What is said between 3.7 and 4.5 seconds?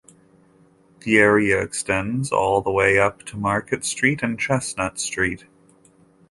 Street and